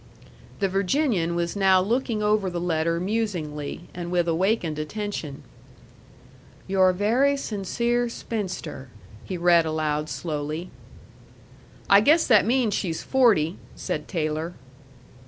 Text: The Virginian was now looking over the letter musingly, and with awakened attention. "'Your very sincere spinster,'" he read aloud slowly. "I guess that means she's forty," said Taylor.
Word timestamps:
The 0.61 0.67
Virginian 0.67 1.35
was 1.35 1.55
now 1.55 1.79
looking 1.79 2.23
over 2.23 2.49
the 2.49 2.59
letter 2.59 2.99
musingly, 2.99 3.81
and 3.93 4.09
with 4.09 4.27
awakened 4.27 4.79
attention. 4.79 5.43
"'Your 6.65 6.91
very 6.91 7.37
sincere 7.37 8.09
spinster,'" 8.09 8.89
he 9.23 9.37
read 9.37 9.63
aloud 9.67 10.09
slowly. 10.09 10.71
"I 11.87 12.01
guess 12.01 12.25
that 12.25 12.47
means 12.47 12.73
she's 12.73 13.03
forty," 13.03 13.59
said 13.75 14.07
Taylor. 14.07 14.55